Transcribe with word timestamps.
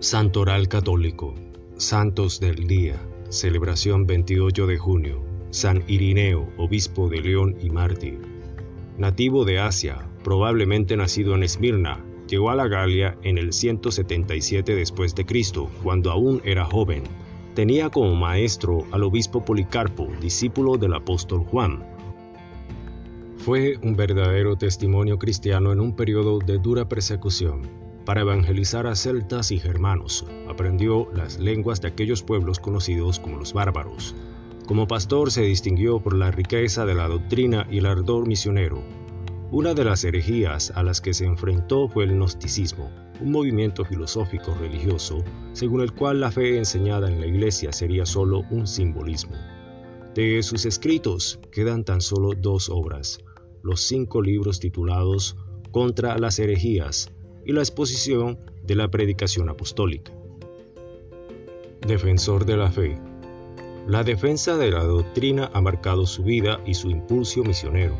Santoral 0.00 0.68
Católico, 0.68 1.34
Santos 1.76 2.38
del 2.38 2.68
Día, 2.68 3.04
celebración 3.30 4.06
28 4.06 4.68
de 4.68 4.78
junio, 4.78 5.24
San 5.50 5.82
Irineo, 5.88 6.48
obispo 6.56 7.08
de 7.08 7.20
León 7.20 7.56
y 7.60 7.70
mártir. 7.70 8.20
Nativo 8.96 9.44
de 9.44 9.58
Asia, 9.58 10.08
probablemente 10.22 10.96
nacido 10.96 11.34
en 11.34 11.42
Esmirna, 11.42 12.00
llegó 12.28 12.50
a 12.50 12.54
la 12.54 12.68
Galia 12.68 13.18
en 13.24 13.38
el 13.38 13.52
177 13.52 14.76
después 14.76 15.16
de 15.16 15.26
Cristo, 15.26 15.68
cuando 15.82 16.12
aún 16.12 16.40
era 16.44 16.64
joven. 16.64 17.02
Tenía 17.56 17.90
como 17.90 18.14
maestro 18.14 18.86
al 18.92 19.02
obispo 19.02 19.44
Policarpo, 19.44 20.06
discípulo 20.20 20.76
del 20.76 20.94
apóstol 20.94 21.40
Juan. 21.40 21.84
Fue 23.38 23.76
un 23.82 23.96
verdadero 23.96 24.54
testimonio 24.54 25.18
cristiano 25.18 25.72
en 25.72 25.80
un 25.80 25.96
periodo 25.96 26.38
de 26.38 26.58
dura 26.58 26.88
persecución 26.88 27.87
para 28.08 28.22
evangelizar 28.22 28.86
a 28.86 28.96
celtas 28.96 29.50
y 29.50 29.58
germanos. 29.58 30.24
Aprendió 30.48 31.10
las 31.12 31.38
lenguas 31.38 31.82
de 31.82 31.88
aquellos 31.88 32.22
pueblos 32.22 32.58
conocidos 32.58 33.18
como 33.20 33.36
los 33.36 33.52
bárbaros. 33.52 34.14
Como 34.66 34.88
pastor 34.88 35.30
se 35.30 35.42
distinguió 35.42 36.00
por 36.00 36.14
la 36.14 36.30
riqueza 36.30 36.86
de 36.86 36.94
la 36.94 37.06
doctrina 37.06 37.66
y 37.70 37.76
el 37.76 37.84
ardor 37.84 38.26
misionero. 38.26 38.82
Una 39.50 39.74
de 39.74 39.84
las 39.84 40.04
herejías 40.04 40.72
a 40.74 40.82
las 40.82 41.02
que 41.02 41.12
se 41.12 41.26
enfrentó 41.26 41.86
fue 41.86 42.04
el 42.04 42.14
gnosticismo, 42.14 42.90
un 43.20 43.30
movimiento 43.30 43.84
filosófico 43.84 44.54
religioso 44.58 45.22
según 45.52 45.82
el 45.82 45.92
cual 45.92 46.20
la 46.20 46.30
fe 46.30 46.56
enseñada 46.56 47.12
en 47.12 47.20
la 47.20 47.26
iglesia 47.26 47.72
sería 47.72 48.06
solo 48.06 48.42
un 48.50 48.66
simbolismo. 48.66 49.36
De 50.14 50.42
sus 50.42 50.64
escritos 50.64 51.40
quedan 51.52 51.84
tan 51.84 52.00
solo 52.00 52.30
dos 52.34 52.70
obras, 52.70 53.22
los 53.62 53.82
cinco 53.82 54.22
libros 54.22 54.60
titulados 54.60 55.36
Contra 55.72 56.16
las 56.16 56.38
herejías 56.38 57.12
y 57.48 57.52
la 57.52 57.60
exposición 57.60 58.38
de 58.62 58.74
la 58.74 58.90
predicación 58.90 59.48
apostólica. 59.48 60.12
Defensor 61.80 62.44
de 62.44 62.58
la 62.58 62.70
fe. 62.70 63.00
La 63.86 64.04
defensa 64.04 64.58
de 64.58 64.70
la 64.70 64.84
doctrina 64.84 65.50
ha 65.54 65.62
marcado 65.62 66.04
su 66.04 66.22
vida 66.24 66.60
y 66.66 66.74
su 66.74 66.90
impulso 66.90 67.42
misionero. 67.42 67.96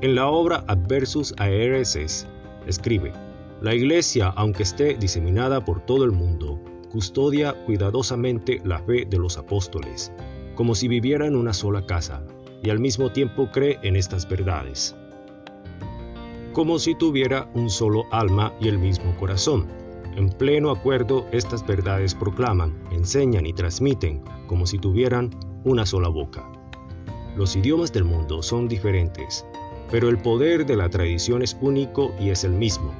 En 0.00 0.16
la 0.16 0.26
obra 0.26 0.64
Adversus 0.66 1.34
a 1.38 1.48
Hereses 1.48 2.26
escribe, 2.66 3.12
la 3.60 3.76
Iglesia, 3.76 4.30
aunque 4.34 4.64
esté 4.64 4.94
diseminada 4.94 5.64
por 5.64 5.86
todo 5.86 6.04
el 6.04 6.10
mundo, 6.10 6.60
custodia 6.90 7.52
cuidadosamente 7.64 8.60
la 8.64 8.80
fe 8.80 9.06
de 9.08 9.18
los 9.18 9.38
apóstoles, 9.38 10.10
como 10.56 10.74
si 10.74 10.88
viviera 10.88 11.26
en 11.26 11.36
una 11.36 11.52
sola 11.52 11.86
casa, 11.86 12.26
y 12.64 12.70
al 12.70 12.80
mismo 12.80 13.12
tiempo 13.12 13.52
cree 13.52 13.78
en 13.84 13.94
estas 13.94 14.28
verdades 14.28 14.96
como 16.52 16.78
si 16.78 16.94
tuviera 16.94 17.50
un 17.54 17.70
solo 17.70 18.04
alma 18.10 18.52
y 18.60 18.68
el 18.68 18.78
mismo 18.78 19.16
corazón. 19.16 19.66
En 20.16 20.30
pleno 20.30 20.70
acuerdo 20.70 21.26
estas 21.32 21.66
verdades 21.66 22.14
proclaman, 22.14 22.76
enseñan 22.90 23.46
y 23.46 23.52
transmiten 23.52 24.22
como 24.46 24.66
si 24.66 24.78
tuvieran 24.78 25.30
una 25.64 25.86
sola 25.86 26.08
boca. 26.08 26.50
Los 27.36 27.54
idiomas 27.54 27.92
del 27.92 28.04
mundo 28.04 28.42
son 28.42 28.66
diferentes, 28.66 29.46
pero 29.90 30.08
el 30.08 30.18
poder 30.18 30.66
de 30.66 30.76
la 30.76 30.88
tradición 30.90 31.42
es 31.42 31.56
único 31.60 32.12
y 32.18 32.30
es 32.30 32.44
el 32.44 32.52
mismo. 32.52 32.92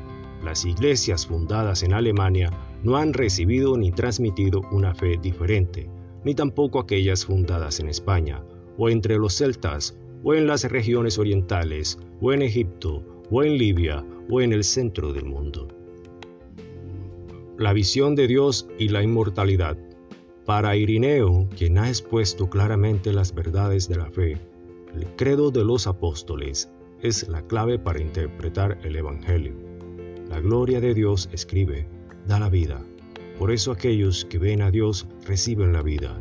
Las 0.45 0.65
iglesias 0.65 1.27
fundadas 1.27 1.83
en 1.83 1.93
Alemania 1.93 2.51
no 2.85 2.97
han 2.97 3.13
recibido 3.13 3.77
ni 3.77 3.91
transmitido 3.91 4.63
una 4.71 4.95
fe 4.95 5.19
diferente, 5.21 5.91
ni 6.25 6.35
tampoco 6.35 6.79
aquellas 6.79 7.25
fundadas 7.25 7.81
en 7.81 7.89
España, 7.89 8.45
o 8.77 8.89
entre 8.89 9.19
los 9.19 9.35
celtas, 9.35 9.99
o 10.23 10.35
en 10.35 10.47
las 10.47 10.65
regiones 10.65 11.19
orientales, 11.19 11.99
o 12.21 12.33
en 12.33 12.43
Egipto, 12.43 13.03
o 13.31 13.43
en 13.43 13.59
Libia 13.59 14.05
o 14.31 14.41
en 14.41 14.53
el 14.53 14.65
centro 14.65 15.13
del 15.13 15.25
mundo. 15.25 15.69
La 17.59 17.73
visión 17.73 18.15
de 18.15 18.27
Dios 18.29 18.69
y 18.79 18.89
la 18.89 19.03
inmortalidad. 19.03 19.77
Para 20.45 20.77
Irineo, 20.77 21.49
quien 21.57 21.79
ha 21.79 21.89
expuesto 21.89 22.49
claramente 22.49 23.13
las 23.13 23.35
verdades 23.35 23.89
de 23.89 23.97
la 23.97 24.11
fe, 24.11 24.39
el 24.95 25.07
credo 25.17 25.51
de 25.51 25.65
los 25.65 25.87
apóstoles 25.87 26.71
es 27.03 27.29
la 27.29 27.43
clave 27.43 27.79
para 27.79 28.01
interpretar 28.01 28.79
el 28.83 28.97
Evangelio. 28.97 29.55
La 30.29 30.41
gloria 30.41 30.81
de 30.81 30.95
Dios, 30.95 31.29
escribe, 31.33 31.87
da 32.27 32.39
la 32.39 32.49
vida. 32.49 32.83
Por 33.39 33.51
eso 33.51 33.73
aquellos 33.73 34.25
que 34.25 34.39
ven 34.39 34.63
a 34.63 34.71
Dios 34.71 35.07
reciben 35.27 35.73
la 35.73 35.83
vida. 35.83 36.19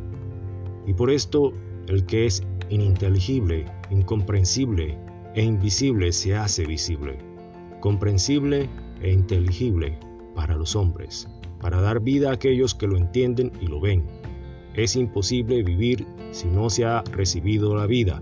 Y 0.86 0.94
por 0.94 1.10
esto 1.10 1.52
el 1.88 2.04
que 2.06 2.26
es 2.26 2.42
ininteligible, 2.70 3.64
incomprensible, 3.90 4.98
e 5.38 5.42
invisible 5.44 6.10
se 6.10 6.34
hace 6.34 6.66
visible, 6.66 7.16
comprensible 7.78 8.68
e 9.00 9.12
inteligible 9.12 9.96
para 10.34 10.56
los 10.56 10.74
hombres, 10.74 11.28
para 11.60 11.80
dar 11.80 12.00
vida 12.00 12.30
a 12.30 12.32
aquellos 12.32 12.74
que 12.74 12.88
lo 12.88 12.96
entienden 12.96 13.52
y 13.60 13.68
lo 13.68 13.80
ven. 13.80 14.04
Es 14.74 14.96
imposible 14.96 15.62
vivir 15.62 16.04
si 16.32 16.48
no 16.48 16.70
se 16.70 16.86
ha 16.86 17.02
recibido 17.12 17.76
la 17.76 17.86
vida, 17.86 18.20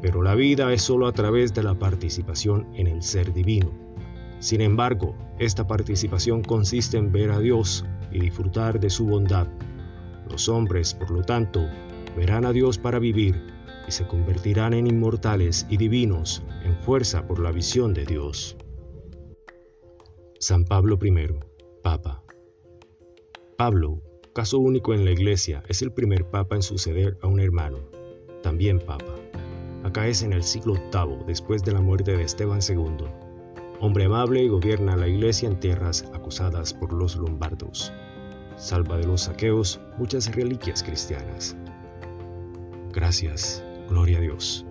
pero 0.00 0.22
la 0.22 0.34
vida 0.34 0.72
es 0.72 0.80
sólo 0.80 1.06
a 1.06 1.12
través 1.12 1.52
de 1.52 1.64
la 1.64 1.78
participación 1.78 2.66
en 2.72 2.86
el 2.86 3.02
ser 3.02 3.34
divino. 3.34 3.70
Sin 4.38 4.62
embargo, 4.62 5.14
esta 5.38 5.66
participación 5.66 6.40
consiste 6.40 6.96
en 6.96 7.12
ver 7.12 7.30
a 7.30 7.40
Dios 7.40 7.84
y 8.10 8.20
disfrutar 8.20 8.80
de 8.80 8.88
su 8.88 9.04
bondad. 9.04 9.48
Los 10.30 10.48
hombres, 10.48 10.94
por 10.94 11.10
lo 11.10 11.24
tanto, 11.24 11.60
verán 12.16 12.46
a 12.46 12.52
Dios 12.52 12.78
para 12.78 12.98
vivir 12.98 13.52
y 13.86 13.92
se 13.92 14.06
convertirán 14.06 14.74
en 14.74 14.86
inmortales 14.86 15.66
y 15.68 15.76
divinos 15.76 16.42
en 16.64 16.76
fuerza 16.76 17.26
por 17.26 17.40
la 17.40 17.52
visión 17.52 17.94
de 17.94 18.04
Dios. 18.04 18.56
San 20.38 20.64
Pablo 20.64 20.98
I, 21.02 21.34
Papa. 21.82 22.22
Pablo, 23.56 24.02
caso 24.34 24.58
único 24.58 24.94
en 24.94 25.04
la 25.04 25.12
Iglesia, 25.12 25.62
es 25.68 25.82
el 25.82 25.92
primer 25.92 26.28
Papa 26.28 26.56
en 26.56 26.62
suceder 26.62 27.18
a 27.22 27.28
un 27.28 27.40
hermano, 27.40 27.78
también 28.42 28.78
Papa. 28.78 29.14
Acá 29.84 30.06
es 30.06 30.22
en 30.22 30.32
el 30.32 30.42
siglo 30.42 30.74
VIII, 30.74 31.24
después 31.26 31.62
de 31.62 31.72
la 31.72 31.80
muerte 31.80 32.16
de 32.16 32.24
Esteban 32.24 32.60
II. 32.66 33.06
Hombre 33.80 34.04
amable 34.04 34.48
gobierna 34.48 34.96
la 34.96 35.08
Iglesia 35.08 35.48
en 35.48 35.60
tierras 35.60 36.04
acusadas 36.14 36.72
por 36.72 36.92
los 36.92 37.16
lombardos. 37.16 37.92
Salva 38.56 38.96
de 38.96 39.06
los 39.06 39.22
saqueos 39.22 39.80
muchas 39.98 40.34
reliquias 40.34 40.82
cristianas. 40.82 41.56
Gracias 42.92 43.62
Gloria 43.88 44.18
a 44.18 44.20
Dios. 44.20 44.64